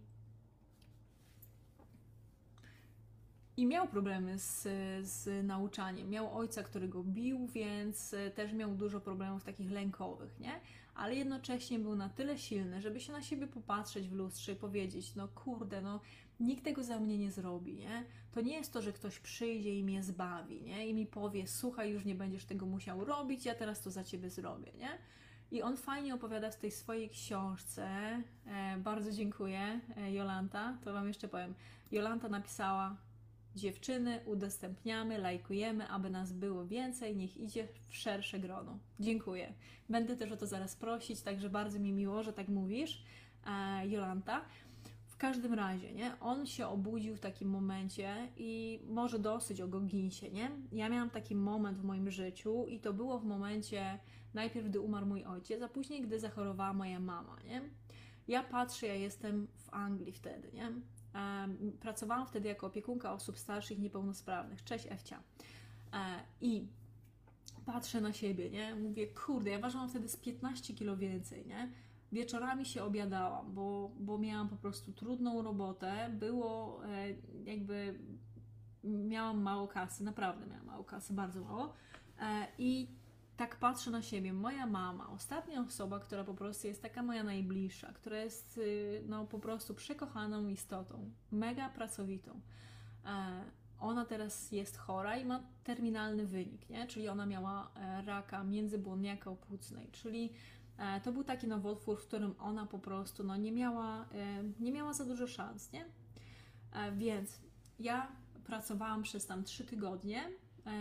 [3.57, 4.63] I miał problemy z,
[5.03, 6.11] z nauczaniem.
[6.11, 10.61] Miał ojca, który go bił, więc e, też miał dużo problemów takich lękowych, nie?
[10.95, 15.15] Ale jednocześnie był na tyle silny, żeby się na siebie popatrzeć w lustrze i powiedzieć:
[15.15, 16.01] No kurde, no
[16.41, 18.05] nikt tego za mnie nie zrobi, nie?
[18.33, 20.87] To nie jest to, że ktoś przyjdzie i mnie zbawi, nie?
[20.87, 24.31] I mi powie: Słuchaj, już nie będziesz tego musiał robić, ja teraz to za ciebie
[24.31, 24.99] zrobię, nie?
[25.51, 27.89] I on fajnie opowiada w tej swojej książce.
[28.47, 30.79] E, bardzo dziękuję, e, Jolanta.
[30.85, 31.55] To Wam jeszcze powiem.
[31.93, 32.97] Jolanta napisała
[33.57, 38.79] Dziewczyny udostępniamy, lajkujemy, aby nas było więcej, niech idzie w szersze grono.
[39.01, 39.53] Dziękuję.
[39.89, 43.03] Będę też o to zaraz prosić, także bardzo mi miło, że tak mówisz,
[43.47, 44.45] e, Jolanta.
[45.07, 46.21] W każdym razie, nie?
[46.21, 50.51] On się obudził w takim momencie i może dosyć o Goginsie, nie?
[50.73, 53.99] Ja miałam taki moment w moim życiu i to było w momencie
[54.35, 57.63] najpierw, gdy umarł mój ojciec, a później, gdy zachorowała moja mama, nie?
[58.29, 60.73] Ja patrzę, ja jestem w Anglii wtedy, nie?
[61.81, 64.65] Pracowałam wtedy jako opiekunka osób starszych, niepełnosprawnych.
[64.65, 65.23] Cześć Ewcia.
[65.93, 65.97] E,
[66.41, 66.69] I
[67.67, 68.75] patrzę na siebie, nie?
[68.75, 71.73] Mówię, kurde, ja ważyłam wtedy z 15 kilo więcej, nie?
[72.13, 76.11] Wieczorami się obiadałam, bo, bo miałam po prostu trudną robotę.
[76.13, 77.99] Było e, jakby,
[78.85, 81.73] miałam mało kasy, naprawdę miałam mało kasy, bardzo mało.
[82.21, 82.89] E, I
[83.37, 84.33] tak patrzę na siebie.
[84.33, 89.27] Moja mama, ostatnia osoba, która po prostu jest taka moja najbliższa, która jest y, no,
[89.27, 92.41] po prostu przekochaną istotą, mega pracowitą.
[93.05, 93.45] E,
[93.81, 96.87] ona teraz jest chora i ma terminalny wynik, nie?
[96.87, 100.33] czyli ona miała e, raka międzybłonniaka opłucnej, czyli
[100.79, 104.07] e, to był taki nowotwór, w którym ona po prostu no, nie, miała,
[104.61, 105.73] nie miała za dużo szans.
[105.73, 105.85] Nie?
[106.97, 107.41] Więc
[107.79, 108.13] ja
[108.45, 110.31] pracowałam przez tam trzy tygodnie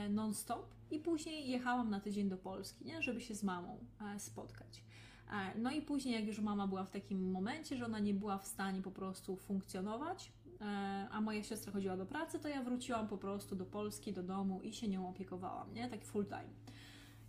[0.09, 3.01] non-stop i później jechałam na tydzień do Polski, nie?
[3.01, 3.79] żeby się z mamą
[4.15, 4.83] e, spotkać.
[5.31, 8.37] E, no i później, jak już mama była w takim momencie, że ona nie była
[8.37, 10.65] w stanie po prostu funkcjonować, e,
[11.11, 14.61] a moja siostra chodziła do pracy, to ja wróciłam po prostu do Polski, do domu
[14.61, 15.89] i się nią opiekowałam, nie?
[15.89, 16.49] Tak full time.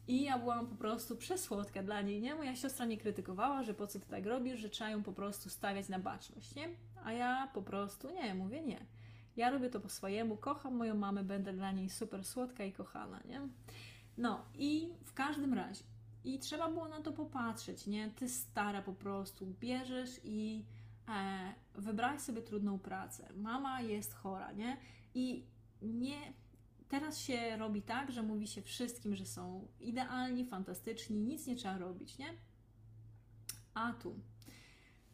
[0.09, 2.35] I ja byłam po prostu przesłodka dla niej, nie?
[2.35, 5.51] Moja siostra nie krytykowała, że po co ty tak robisz, że trzeba ją po prostu
[5.51, 6.69] stawiać na baczność, nie?
[7.05, 8.87] A ja po prostu nie, mówię nie.
[9.37, 13.21] Ja robię to po swojemu, kocham moją mamę, będę dla niej super słodka i kochana,
[13.29, 13.41] nie?
[14.19, 15.85] No i w każdym razie,
[16.25, 18.11] i trzeba było na to popatrzeć, nie?
[18.11, 20.65] Ty stara po prostu, bierzesz i
[21.09, 23.29] e, sobie trudną pracę.
[23.37, 24.77] Mama jest chora, nie?
[25.15, 25.45] I
[25.83, 26.33] nie,
[26.89, 31.79] teraz się robi tak, że mówi się wszystkim, że są idealni, fantastyczni, nic nie trzeba
[31.79, 32.27] robić, nie?
[33.75, 34.21] A tu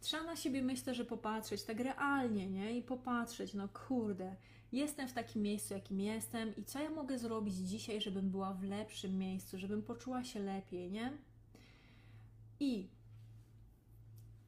[0.02, 2.78] trzeba na siebie myślę, że popatrzeć tak realnie, nie?
[2.78, 4.36] I popatrzeć, no kurde,
[4.72, 8.62] jestem w takim miejscu, jakim jestem i co ja mogę zrobić dzisiaj, żebym była w
[8.62, 11.12] lepszym miejscu, żebym poczuła się lepiej, nie?
[12.60, 12.88] I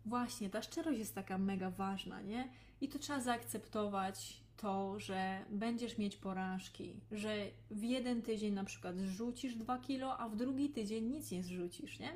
[0.07, 2.49] właśnie ta szczerość jest taka mega ważna, nie?
[2.81, 7.37] I to trzeba zaakceptować to, że będziesz mieć porażki, że
[7.71, 11.99] w jeden tydzień na przykład zrzucisz 2 kilo, a w drugi tydzień nic nie zrzucisz,
[11.99, 12.13] nie?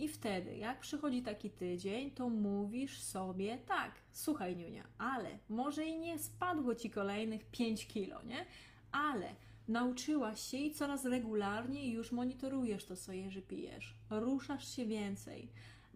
[0.00, 5.98] I wtedy, jak przychodzi taki tydzień, to mówisz sobie tak, słuchaj Niunia, ale może i
[5.98, 8.46] nie spadło ci kolejnych 5 kilo, nie?
[8.92, 9.34] Ale
[9.68, 13.94] nauczyłaś się i coraz regularniej już monitorujesz to, co jeży pijesz.
[14.10, 15.48] Ruszasz się więcej,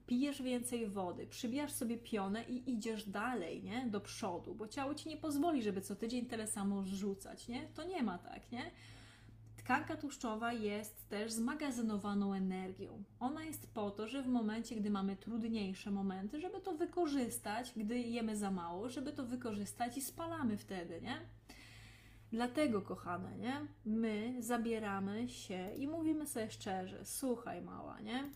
[0.07, 3.87] pijesz więcej wody, przybijasz sobie pionę i idziesz dalej, nie?
[3.87, 7.69] Do przodu, bo ciało ci nie pozwoli, żeby co tydzień tyle samo rzucać, nie?
[7.75, 8.71] To nie ma tak, nie?
[9.65, 13.05] Tkanka tłuszczowa jest też zmagazynowaną energią.
[13.21, 17.99] Ona jest po to, że w momencie, gdy mamy trudniejsze momenty, żeby to wykorzystać, gdy
[17.99, 21.21] jemy za mało, żeby to wykorzystać i spalamy wtedy, nie?
[22.33, 23.67] Dlatego, kochane, nie?
[23.85, 28.31] My zabieramy się i mówimy sobie szczerze: słuchaj, mała, nie?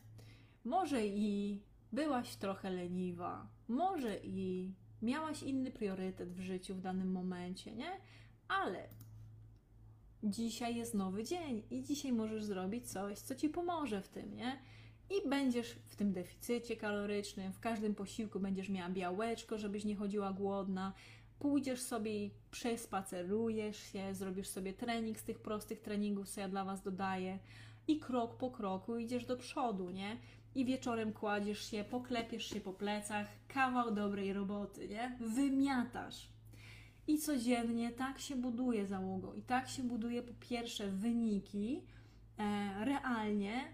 [0.64, 1.62] Może i
[1.92, 7.90] byłaś trochę leniwa, może i miałaś inny priorytet w życiu w danym momencie, nie?
[8.48, 8.97] Ale
[10.22, 14.59] dzisiaj jest nowy dzień i dzisiaj możesz zrobić coś, co ci pomoże w tym, nie?
[15.11, 20.33] I będziesz w tym deficycie kalorycznym, w każdym posiłku będziesz miała białeczko, żebyś nie chodziła
[20.33, 20.92] głodna.
[21.38, 26.64] Pójdziesz sobie i przespacerujesz się, zrobisz sobie trening z tych prostych treningów, co ja dla
[26.64, 27.38] Was dodaję,
[27.88, 30.16] i krok po kroku idziesz do przodu, nie?
[30.54, 35.16] I wieczorem kładziesz się, poklepiesz się po plecach, kawał dobrej roboty, nie?
[35.20, 36.28] Wymiatasz
[37.08, 41.82] i codziennie tak się buduje załogą i tak się buduje po pierwsze wyniki
[42.38, 43.64] e, realnie,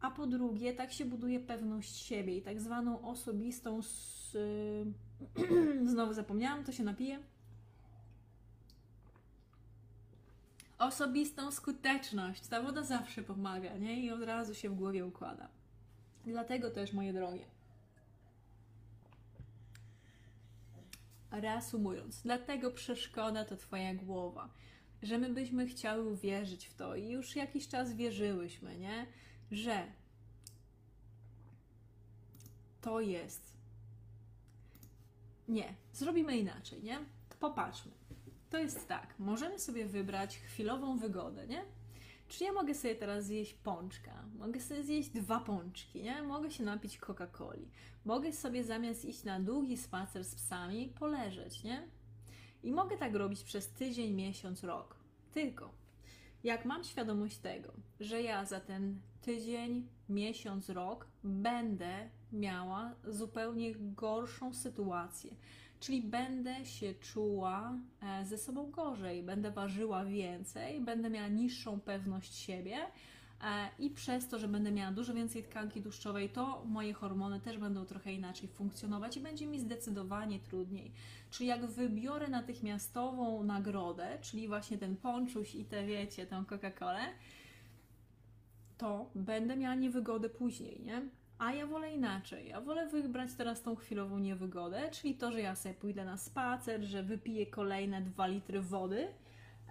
[0.00, 4.86] a po drugie tak się buduje pewność siebie i tak zwaną osobistą s, y,
[5.92, 7.18] znowu zapomniałam, to się napije.
[10.78, 12.46] Osobistą skuteczność.
[12.46, 14.00] Ta woda zawsze pomaga, nie?
[14.04, 15.48] I od razu się w głowie układa.
[16.24, 17.44] Dlatego też, moje drogie,
[21.32, 24.48] Reasumując, dlatego przeszkoda to Twoja głowa,
[25.02, 29.06] że my byśmy chciały uwierzyć w to i już jakiś czas wierzyłyśmy, nie?
[29.50, 29.86] Że
[32.80, 33.52] to jest.
[35.48, 36.98] Nie, zrobimy inaczej, nie?
[37.40, 37.92] Popatrzmy.
[38.50, 41.64] To jest tak, możemy sobie wybrać chwilową wygodę, nie?
[42.32, 44.24] Czy ja mogę sobie teraz zjeść pączka?
[44.38, 46.22] Mogę sobie zjeść dwa pączki, nie?
[46.22, 47.66] Mogę się napić Coca-Coli.
[48.04, 51.88] Mogę sobie zamiast iść na długi spacer z psami, poleżeć, nie?
[52.62, 54.96] I mogę tak robić przez tydzień, miesiąc, rok.
[55.34, 55.72] Tylko
[56.44, 64.54] jak mam świadomość tego, że ja za ten tydzień, miesiąc, rok będę miała zupełnie gorszą
[64.54, 65.36] sytuację,
[65.82, 72.34] czyli będę się czuła e, ze sobą gorzej, będę ważyła więcej, będę miała niższą pewność
[72.34, 72.86] siebie
[73.42, 77.58] E, i przez to, że będę miała dużo więcej tkanki tłuszczowej, to moje hormony też
[77.58, 80.92] będą trochę inaczej funkcjonować i będzie mi zdecydowanie trudniej.
[81.30, 87.04] Czyli jak wybiorę natychmiastową nagrodę, czyli właśnie ten ponczuś i te wiecie, tą Coca-Colę,
[88.78, 91.02] to będę miała niewygodę później, nie?
[91.42, 92.48] A ja wolę inaczej.
[92.48, 96.82] Ja wolę wybrać teraz tą chwilową niewygodę, czyli to, że ja sobie pójdę na spacer,
[96.82, 99.08] że wypiję kolejne 2 litry wody,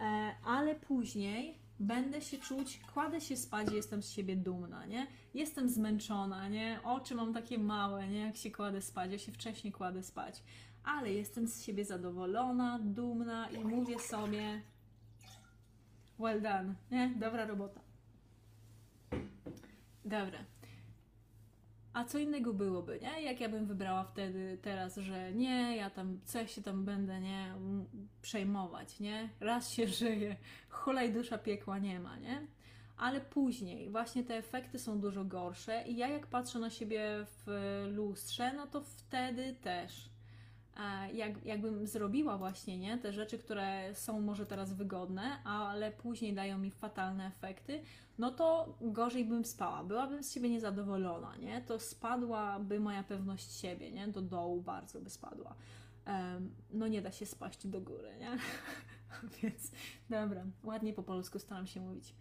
[0.01, 5.07] e, ale później będę się czuć, kładę się spać i jestem z siebie dumna, nie?
[5.34, 6.79] Jestem zmęczona, nie?
[6.84, 8.19] Oczy mam takie małe, nie?
[8.19, 10.43] Jak się kładę spać, ja się wcześniej kładę spać.
[10.84, 14.62] Ale jestem z siebie zadowolona, dumna i mówię sobie
[16.19, 17.13] well done, nie?
[17.19, 17.81] Dobra robota.
[20.05, 20.39] Dobra.
[21.93, 23.21] A co innego byłoby, nie?
[23.21, 27.54] Jak ja bym wybrała wtedy, teraz, że nie, ja tam coś się tam będę, nie,
[28.21, 29.30] przejmować, nie?
[29.39, 30.36] Raz się żyje,
[30.69, 32.47] hulaj dusza piekła nie ma, nie?
[32.97, 37.86] Ale później właśnie te efekty są dużo gorsze i ja jak patrzę na siebie w
[37.95, 40.11] lustrze, no to wtedy też
[41.13, 46.57] jak, jakbym zrobiła właśnie nie, te rzeczy, które są może teraz wygodne, ale później dają
[46.57, 47.81] mi fatalne efekty,
[48.17, 51.62] no to gorzej bym spała, byłabym z siebie niezadowolona, nie?
[51.62, 54.07] To spadłaby moja pewność siebie, nie?
[54.07, 55.55] Do dołu bardzo by spadła.
[56.07, 58.38] Um, no nie da się spaść do góry, nie?
[59.41, 59.71] Więc
[60.10, 62.13] dobra, ładnie po polsku staram się mówić.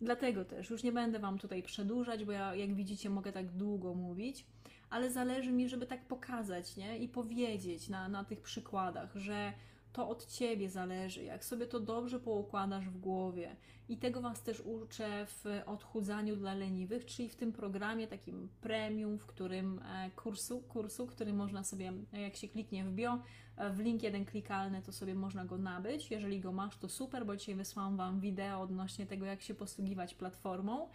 [0.00, 3.94] Dlatego też już nie będę Wam tutaj przedłużać, bo ja, jak widzicie, mogę tak długo
[3.94, 4.46] mówić
[4.90, 6.98] ale zależy mi, żeby tak pokazać, nie?
[6.98, 9.52] I powiedzieć na, na tych przykładach, że
[9.92, 13.56] to od ciebie zależy, jak sobie to dobrze poukładasz w głowie.
[13.88, 19.18] I tego Was też uczę w odchudzaniu dla leniwych, czyli w tym programie takim premium,
[19.18, 23.18] w którym e, kursu, kursu, który można sobie, jak się kliknie w bio,
[23.56, 26.10] e, w link jeden klikalny, to sobie można go nabyć.
[26.10, 30.14] Jeżeli go masz, to super, bo dzisiaj wysłałam Wam wideo odnośnie tego, jak się posługiwać
[30.14, 30.88] platformą.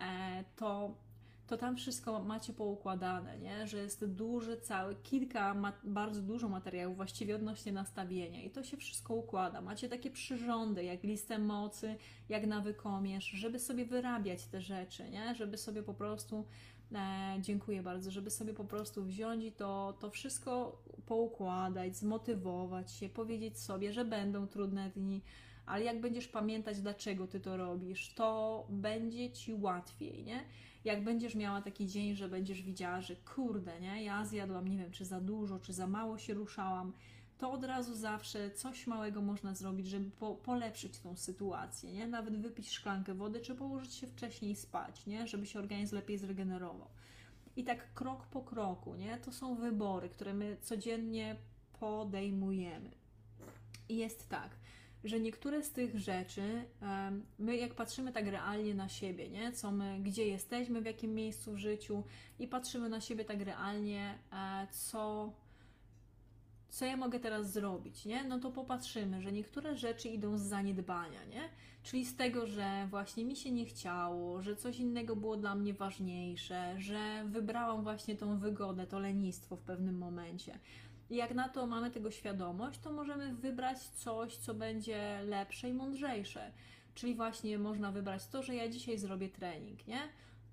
[0.00, 0.94] E, to
[1.46, 3.66] to tam wszystko macie poukładane, nie?
[3.66, 9.14] że jest duży, cały, kilka, bardzo dużo materiałów właściwie odnośnie nastawienia i to się wszystko
[9.14, 9.60] układa.
[9.60, 11.96] Macie takie przyrządy, jak listę mocy,
[12.28, 15.34] jak nawykomierz, żeby sobie wyrabiać te rzeczy, nie?
[15.34, 16.44] żeby sobie po prostu
[16.94, 23.08] E, dziękuję bardzo, żeby sobie po prostu wziąć i to, to wszystko poukładać, zmotywować się,
[23.08, 25.22] powiedzieć sobie, że będą trudne dni,
[25.66, 30.44] ale jak będziesz pamiętać, dlaczego ty to robisz, to będzie ci łatwiej, nie?
[30.86, 34.90] Jak będziesz miała taki dzień, że będziesz widziała, że kurde, nie, ja zjadłam, nie wiem,
[34.90, 36.92] czy za dużo, czy za mało się ruszałam,
[37.38, 42.06] to od razu zawsze coś małego można zrobić, żeby po, polepszyć tą sytuację, nie?
[42.06, 45.26] Nawet wypić szklankę wody, czy położyć się wcześniej spać, nie?
[45.26, 46.88] Żeby się organizm lepiej zregenerował.
[47.56, 49.16] I tak krok po kroku, nie?
[49.18, 51.36] To są wybory, które my codziennie
[51.80, 52.90] podejmujemy.
[53.88, 54.56] I jest tak,
[55.08, 56.64] że niektóre z tych rzeczy,
[57.38, 59.52] my jak patrzymy tak realnie na siebie, nie?
[59.52, 62.04] Co my, gdzie jesteśmy, w jakim miejscu w życiu
[62.38, 65.32] i patrzymy na siebie tak realnie, e, co,
[66.68, 68.24] co ja mogę teraz zrobić, nie?
[68.24, 71.48] No to popatrzymy, że niektóre rzeczy idą z zaniedbania, nie?
[71.82, 75.74] Czyli z tego, że właśnie mi się nie chciało, że coś innego było dla mnie
[75.74, 80.58] ważniejsze, że wybrałam właśnie tą wygodę, to lenistwo w pewnym momencie.
[81.10, 85.74] I jak na to mamy tego świadomość, to możemy wybrać coś, co będzie lepsze i
[85.74, 86.50] mądrzejsze.
[86.94, 90.00] Czyli właśnie można wybrać to, że ja dzisiaj zrobię trening, nie?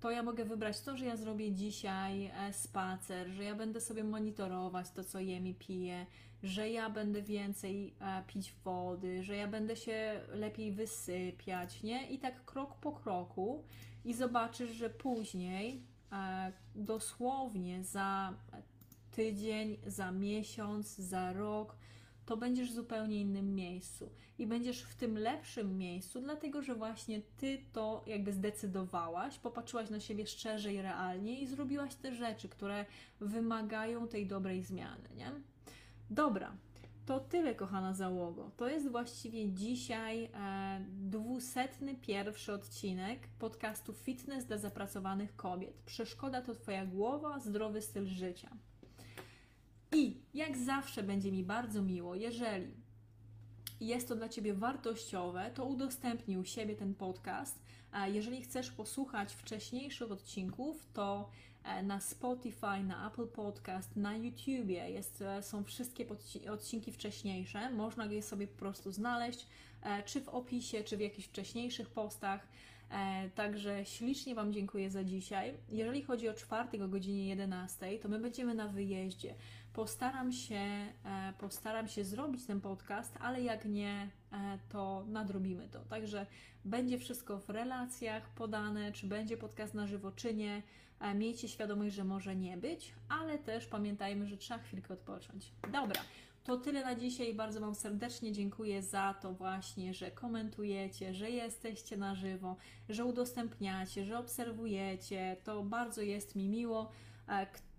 [0.00, 4.04] To ja mogę wybrać to, że ja zrobię dzisiaj e, spacer, że ja będę sobie
[4.04, 6.06] monitorować to, co jem i piję,
[6.42, 12.10] że ja będę więcej e, pić wody, że ja będę się lepiej wysypiać, nie?
[12.10, 13.64] I tak krok po kroku
[14.04, 18.34] i zobaczysz, że później e, dosłownie za
[19.16, 21.76] tydzień, za miesiąc, za rok,
[22.26, 27.20] to będziesz w zupełnie innym miejscu i będziesz w tym lepszym miejscu, dlatego że właśnie
[27.36, 32.86] ty to jakby zdecydowałaś, popatrzyłaś na siebie szczerze i realnie i zrobiłaś te rzeczy, które
[33.20, 35.32] wymagają tej dobrej zmiany, nie?
[36.10, 36.56] Dobra,
[37.06, 38.50] to tyle, kochana załogo.
[38.56, 40.30] To jest właściwie dzisiaj e,
[40.88, 45.82] dwusetny pierwszy odcinek podcastu Fitness dla zapracowanych kobiet.
[45.86, 48.50] Przeszkoda to Twoja głowa, zdrowy styl życia.
[49.94, 52.66] I jak zawsze będzie mi bardzo miło, jeżeli
[53.80, 57.58] jest to dla Ciebie wartościowe, to udostępnij u siebie ten podcast
[58.06, 61.30] Jeżeli chcesz posłuchać wcześniejszych odcinków, to
[61.64, 66.06] e, na Spotify, na Apple Podcast, na YouTubie jest, e, są wszystkie
[66.52, 67.70] odcinki wcześniejsze.
[67.70, 69.46] Można je sobie po prostu znaleźć,
[69.82, 72.48] e, czy w opisie, czy w jakichś wcześniejszych postach.
[73.34, 75.54] Także ślicznie Wam dziękuję za dzisiaj.
[75.68, 79.34] Jeżeli chodzi o czwartek o godzinie 11, to my będziemy na wyjeździe.
[79.74, 80.86] Postaram się,
[81.38, 84.08] postaram się zrobić ten podcast, ale jak nie,
[84.68, 85.80] to nadrobimy to.
[85.80, 86.26] Także
[86.64, 90.62] będzie wszystko w relacjach podane, czy będzie podcast na żywo, czy nie.
[91.00, 95.52] E, miejcie świadomość, że może nie być, ale też pamiętajmy, że trzeba chwilkę odpocząć.
[95.72, 96.00] Dobra,
[96.44, 97.34] to tyle na dzisiaj.
[97.34, 102.56] Bardzo Wam serdecznie dziękuję za to właśnie, że komentujecie, że jesteście na żywo,
[102.88, 105.36] że udostępniacie, że obserwujecie.
[105.44, 106.90] To bardzo jest mi miło.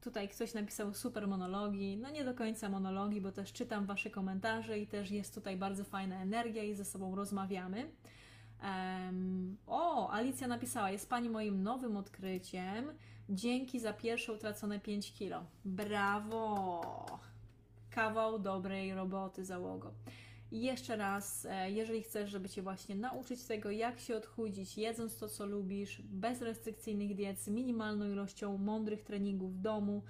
[0.05, 1.97] Tutaj ktoś napisał super monologi.
[1.97, 5.83] No nie do końca monologi, bo też czytam Wasze komentarze i też jest tutaj bardzo
[5.83, 7.91] fajna energia i ze sobą rozmawiamy.
[8.63, 12.85] Um, o, Alicja napisała, jest Pani moim nowym odkryciem.
[13.29, 15.43] Dzięki za pierwsze utracone 5 kilo.
[15.65, 17.05] Brawo!
[17.89, 19.91] Kawał dobrej roboty, załogo.
[20.51, 25.17] I jeszcze raz, e, jeżeli chcesz, żeby Cię właśnie nauczyć tego, jak się odchudzić, jedząc
[25.17, 30.03] to, co lubisz, bez restrykcyjnych diet, z minimalną ilością mądrych treningów w domu,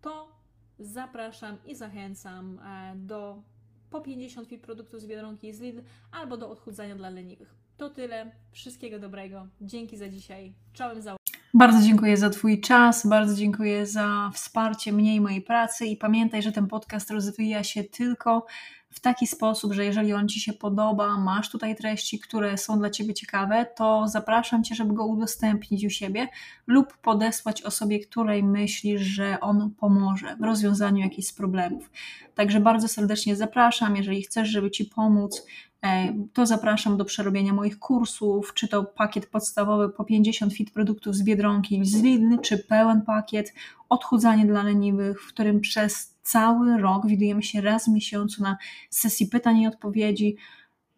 [0.00, 0.32] to
[0.78, 3.42] zapraszam i zachęcam e, do
[3.90, 5.80] po 50 fit produktów z Biedronki z Lidl
[6.12, 7.54] albo do odchudzania dla leniwych.
[7.76, 8.30] To tyle.
[8.52, 9.46] Wszystkiego dobrego.
[9.60, 10.52] Dzięki za dzisiaj.
[10.72, 11.16] Czołem za
[11.54, 16.42] bardzo dziękuję za Twój czas, bardzo dziękuję za wsparcie mnie i mojej pracy i pamiętaj,
[16.42, 18.46] że ten podcast rozwija się tylko
[18.90, 22.90] w taki sposób, że jeżeli on Ci się podoba, masz tutaj treści, które są dla
[22.90, 26.28] Ciebie ciekawe, to zapraszam Cię, żeby go udostępnić u siebie
[26.66, 31.90] lub podesłać osobie, której myślisz, że on pomoże w rozwiązaniu jakichś problemów.
[32.34, 35.46] Także bardzo serdecznie zapraszam, jeżeli chcesz, żeby Ci pomóc,
[35.84, 41.16] e, to zapraszam do przerobienia moich kursów, czy to pakiet podstawowy po 50 fit produktów
[41.16, 43.54] z Biedronki z Lidl, czy pełen pakiet
[43.88, 48.56] odchudzanie dla leniwych, w którym przez cały rok widujemy się raz w miesiącu na
[48.90, 50.36] sesji pytań i odpowiedzi.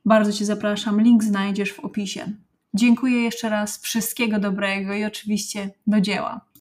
[0.04, 2.32] Bardzo Cię zapraszam, link znajdziesz w opisie.
[2.74, 6.40] Dziękuję jeszcze raz, wszystkiego dobrego i oczywiście do dzieła.